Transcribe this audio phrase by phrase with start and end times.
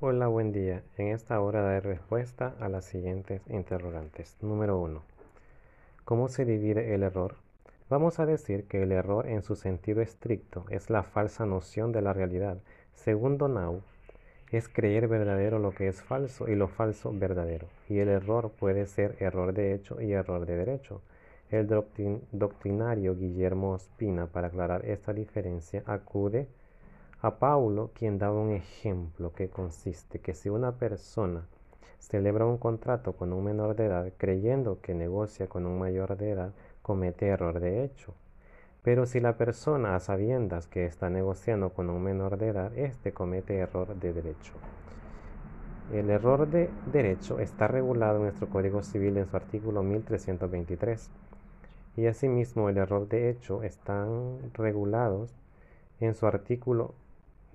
[0.00, 0.84] Hola, buen día.
[0.96, 4.36] En esta hora daré respuesta a las siguientes interrogantes.
[4.40, 5.02] Número 1.
[6.04, 7.34] ¿Cómo se divide el error?
[7.90, 12.00] Vamos a decir que el error en su sentido estricto es la falsa noción de
[12.00, 12.58] la realidad.
[12.94, 13.82] Según Donau,
[14.52, 17.66] es creer verdadero lo que es falso y lo falso verdadero.
[17.88, 21.02] Y el error puede ser error de hecho y error de derecho.
[21.50, 26.46] El doctrinario Guillermo Ospina, para aclarar esta diferencia, acude
[27.20, 31.46] a Paulo, quien daba un ejemplo que consiste que si una persona
[31.98, 36.30] celebra un contrato con un menor de edad creyendo que negocia con un mayor de
[36.30, 38.14] edad, comete error de hecho.
[38.82, 43.12] Pero si la persona a sabiendas que está negociando con un menor de edad, éste
[43.12, 44.52] comete error de derecho.
[45.92, 51.10] El error de derecho está regulado en nuestro Código Civil en su artículo 1323
[51.96, 55.34] y asimismo el error de hecho están regulados
[55.98, 56.94] en su artículo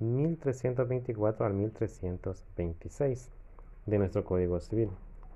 [0.03, 3.29] 1324 al 1326
[3.85, 4.89] de nuestro Código Civil.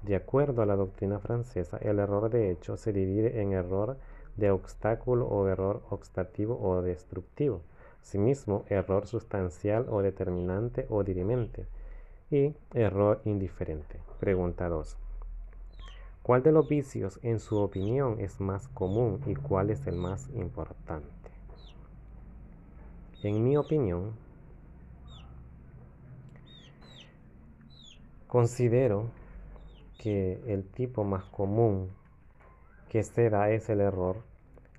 [0.04, 3.98] De acuerdo a la doctrina francesa, el error de hecho se divide en error
[4.36, 7.62] de obstáculo o error obstativo o destructivo.
[8.02, 11.66] Asimismo, error sustancial o determinante o dirimente.
[12.30, 14.00] Y error indiferente.
[14.20, 14.98] Pregunta 2.
[16.22, 20.30] ¿Cuál de los vicios, en su opinión, es más común y cuál es el más
[20.36, 21.08] importante?
[23.24, 24.12] En mi opinión,
[28.28, 29.06] Considero
[29.98, 31.92] que el tipo más común
[32.90, 34.18] que se da es el error,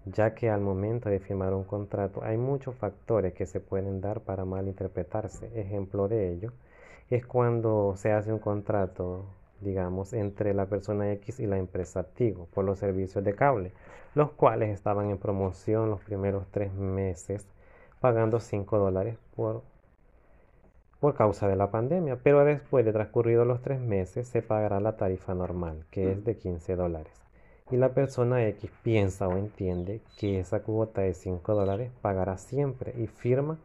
[0.05, 4.21] ya que al momento de firmar un contrato hay muchos factores que se pueden dar
[4.21, 5.51] para malinterpretarse.
[5.59, 6.53] Ejemplo de ello
[7.09, 9.25] es cuando se hace un contrato,
[9.63, 13.73] digamos, entre la persona X y la empresa Tigo por los servicios de cable,
[14.15, 17.47] los cuales estaban en promoción los primeros tres meses
[17.99, 19.63] pagando 5 dólares por
[21.01, 24.97] por causa de la pandemia, pero después de transcurridos los tres meses se pagará la
[24.97, 27.13] tarifa normal, que es de 15 dólares.
[27.71, 32.95] Y la persona X piensa o entiende que esa cuota de 5 dólares pagará siempre
[32.97, 33.59] y firma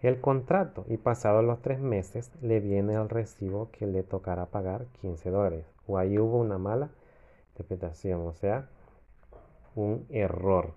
[0.00, 4.86] el contrato y pasados los tres meses le viene el recibo que le tocará pagar
[5.00, 5.66] 15 dólares.
[5.88, 6.90] O ahí hubo una mala
[7.50, 8.68] interpretación, o sea,
[9.74, 10.74] un error.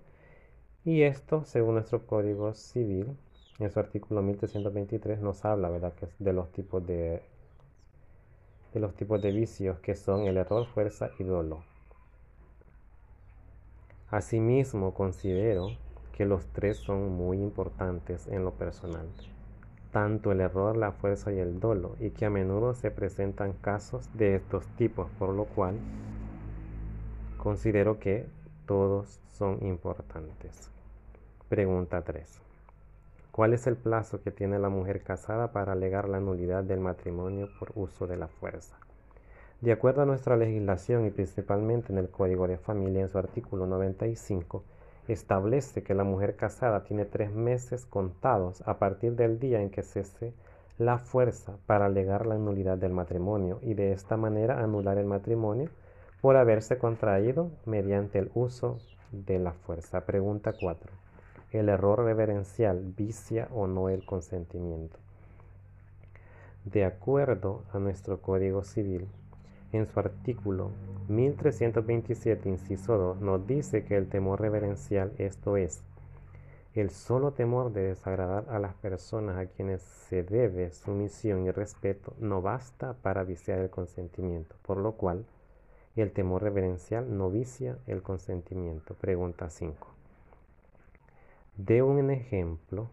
[0.84, 3.16] Y esto, según nuestro código civil,
[3.62, 7.22] en su artículo 1323 nos habla, ¿verdad?, de los tipos de
[8.72, 11.62] de los tipos de vicios que son el error, fuerza y dolo.
[14.10, 15.68] Asimismo, considero
[16.12, 19.06] que los tres son muy importantes en lo personal,
[19.90, 24.08] tanto el error, la fuerza y el dolo, y que a menudo se presentan casos
[24.14, 25.78] de estos tipos, por lo cual
[27.38, 28.26] considero que
[28.66, 30.70] todos son importantes.
[31.48, 32.51] Pregunta 3.
[33.32, 37.48] ¿Cuál es el plazo que tiene la mujer casada para alegar la nulidad del matrimonio
[37.58, 38.76] por uso de la fuerza?
[39.62, 43.66] De acuerdo a nuestra legislación y principalmente en el Código de Familia en su artículo
[43.66, 44.62] 95,
[45.08, 49.82] establece que la mujer casada tiene tres meses contados a partir del día en que
[49.82, 50.34] cese
[50.76, 55.70] la fuerza para alegar la nulidad del matrimonio y de esta manera anular el matrimonio
[56.20, 58.76] por haberse contraído mediante el uso
[59.10, 60.02] de la fuerza.
[60.02, 61.11] Pregunta 4
[61.52, 64.98] el error reverencial vicia o no el consentimiento.
[66.64, 69.06] De acuerdo a nuestro Código Civil,
[69.72, 70.70] en su artículo
[71.08, 75.82] 1327, inciso 2, nos dice que el temor reverencial, esto es,
[76.74, 82.14] el solo temor de desagradar a las personas a quienes se debe sumisión y respeto,
[82.18, 85.26] no basta para viciar el consentimiento, por lo cual
[85.96, 88.94] el temor reverencial no vicia el consentimiento.
[88.94, 90.01] Pregunta 5
[91.56, 92.88] de un ejemplo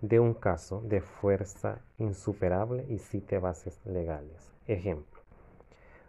[0.00, 4.52] de un caso de fuerza insuperable y cite bases legales.
[4.66, 5.20] Ejemplo.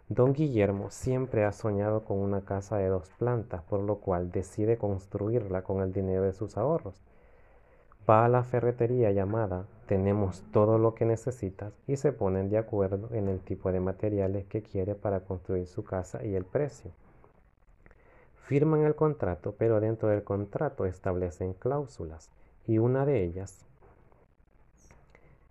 [0.08, 4.78] Don Guillermo siempre ha soñado con una casa de dos plantas, por lo cual decide
[4.78, 7.00] construirla con el dinero de sus ahorros.
[8.08, 13.10] Va a la ferretería llamada Tenemos todo lo que necesitas y se ponen de acuerdo
[13.12, 16.90] en el tipo de materiales que quiere para construir su casa y el precio.
[18.50, 22.30] Firman el contrato, pero dentro del contrato establecen cláusulas
[22.66, 23.64] y una de ellas,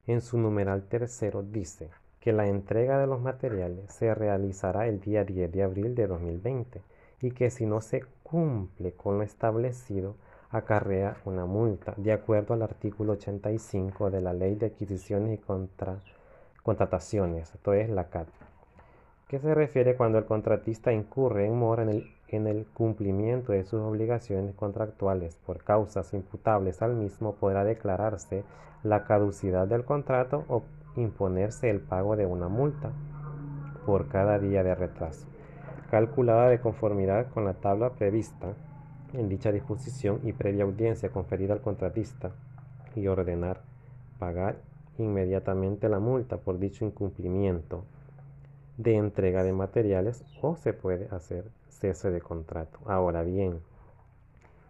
[0.05, 5.23] en su numeral tercero, dice que la entrega de los materiales se realizará el día
[5.23, 6.81] 10 de abril de 2020
[7.21, 10.17] y que si no se cumple con lo establecido,
[10.49, 15.43] acarrea una multa, de acuerdo al artículo 85 de la Ley de Adquisiciones y
[16.63, 18.27] Contrataciones, esto es la CAT.
[19.29, 23.63] Que se refiere cuando el contratista incurre en mora en el, en el cumplimiento de
[23.63, 28.43] sus obligaciones contractuales por causas imputables al mismo, podrá declararse
[28.81, 30.63] la caducidad del contrato o
[30.95, 32.91] imponerse el pago de una multa
[33.85, 35.27] por cada día de retraso,
[35.91, 38.55] calculada de conformidad con la tabla prevista
[39.13, 42.31] en dicha disposición y previa audiencia conferida al contratista
[42.95, 43.61] y ordenar
[44.17, 44.55] pagar
[44.97, 47.85] inmediatamente la multa por dicho incumplimiento
[48.79, 52.79] de entrega de materiales o se puede hacer cese de contrato.
[52.85, 53.59] Ahora bien,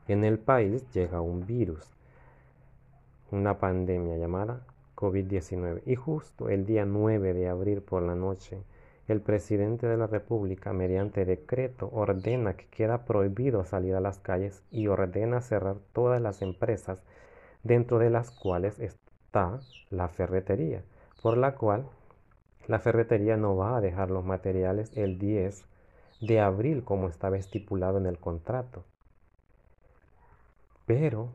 [0.08, 1.96] en el país llega un virus,
[3.30, 4.66] una pandemia llamada
[4.96, 8.64] COVID-19 y justo el día 9 de abril por la noche,
[9.08, 14.64] el presidente de la República, mediante decreto, ordena que queda prohibido salir a las calles
[14.72, 17.04] y ordena cerrar todas las empresas
[17.62, 19.60] dentro de las cuales está
[19.92, 20.84] la ferretería,
[21.22, 21.86] por la cual
[22.70, 25.66] la ferretería no va a dejar los materiales el 10
[26.22, 28.84] de abril como estaba estipulado en el contrato.
[30.86, 31.30] Pero,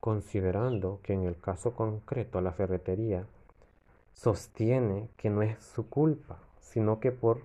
[0.00, 3.26] considerando que en el caso concreto la ferretería
[4.14, 7.42] sostiene que no es su culpa, sino que por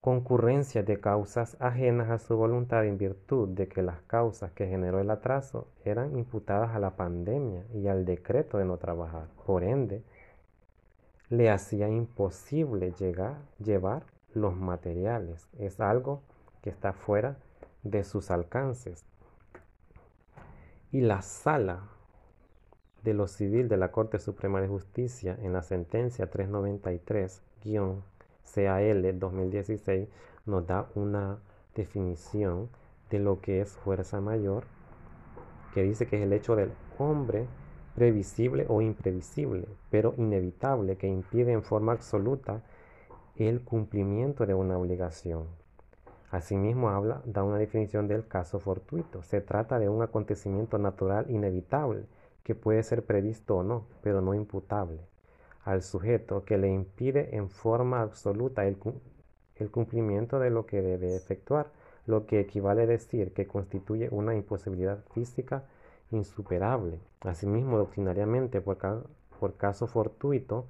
[0.00, 4.98] concurrencia de causas ajenas a su voluntad en virtud de que las causas que generó
[4.98, 9.28] el atraso eran imputadas a la pandemia y al decreto de no trabajar.
[9.46, 10.02] Por ende,
[11.28, 12.94] le hacía imposible
[13.58, 15.48] llevar los materiales.
[15.58, 16.22] Es algo
[16.62, 17.36] que está fuera
[17.82, 19.04] de sus alcances.
[20.92, 21.88] Y la sala
[23.02, 30.08] de lo civil de la Corte Suprema de Justicia en la sentencia 393-CAL 2016
[30.46, 31.38] nos da una
[31.74, 32.70] definición
[33.10, 34.64] de lo que es fuerza mayor,
[35.74, 37.46] que dice que es el hecho del hombre
[37.96, 42.62] previsible o imprevisible, pero inevitable que impide en forma absoluta
[43.34, 45.46] el cumplimiento de una obligación.
[46.30, 49.22] Asimismo, habla, da una definición del caso fortuito.
[49.22, 52.04] Se trata de un acontecimiento natural inevitable
[52.44, 55.00] que puede ser previsto o no, pero no imputable
[55.66, 58.78] al sujeto que le impide en forma absoluta el,
[59.56, 61.72] el cumplimiento de lo que debe efectuar,
[62.06, 65.64] lo que equivale a decir que constituye una imposibilidad física
[66.10, 67.00] insuperable.
[67.20, 70.66] Asimismo, doctrinariamente, por, caso fortuito,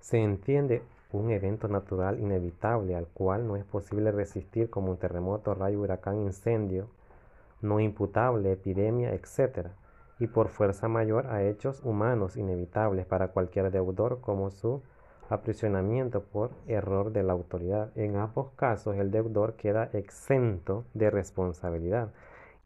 [0.00, 5.54] se entiende un evento natural inevitable al cual no es posible resistir como un terremoto,
[5.54, 6.88] rayo, huracán, incendio,
[7.60, 9.68] no imputable, epidemia, etc.
[10.18, 14.82] Y por fuerza mayor a hechos humanos inevitables para cualquier deudor como su
[15.30, 17.90] aprisionamiento por error de la autoridad.
[17.96, 22.10] En ambos casos el deudor queda exento de responsabilidad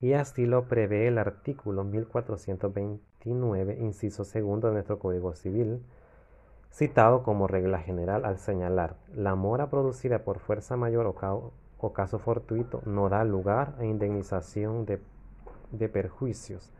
[0.02, 5.80] y así lo prevé el artículo 1429, inciso segundo de nuestro Código Civil,
[6.72, 11.52] citado como regla general al señalar la mora producida por fuerza mayor o,
[11.92, 14.98] caso fortuito no da lugar a indemnización de,
[15.88, 16.72] perjuicios,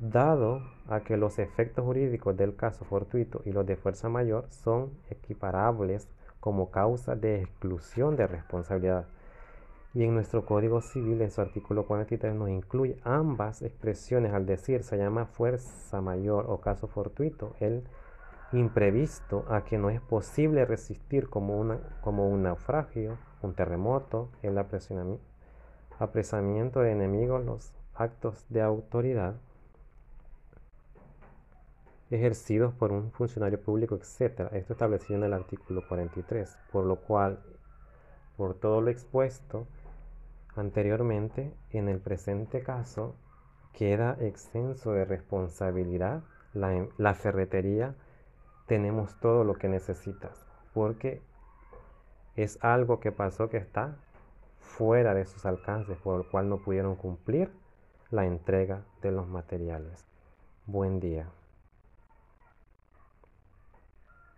[0.00, 4.90] dado a que los efectos jurídicos del caso fortuito y los de fuerza mayor son
[5.08, 6.08] equiparables
[6.40, 9.06] como causa de exclusión de responsabilidad
[9.92, 14.84] y en nuestro Código Civil, en su artículo 43, nos incluye ambas expresiones al decir
[14.84, 17.82] se llama fuerza mayor o caso fortuito, el
[18.52, 24.56] imprevisto a que no es posible resistir como, una, como un naufragio, un terremoto, el
[24.58, 29.34] apresamiento de enemigos, los actos de autoridad
[32.10, 34.52] ejercidos por un funcionario público, etc.
[34.52, 37.38] Esto establecido en el artículo 43, por lo cual,
[38.36, 39.66] por todo lo expuesto,
[40.56, 43.14] Anteriormente, en el presente caso,
[43.72, 46.22] queda exenso de responsabilidad
[46.54, 47.94] la, la ferretería.
[48.66, 51.22] Tenemos todo lo que necesitas, porque
[52.36, 53.96] es algo que pasó que está
[54.58, 57.50] fuera de sus alcances, por lo cual no pudieron cumplir
[58.10, 60.04] la entrega de los materiales.
[60.66, 61.28] Buen día.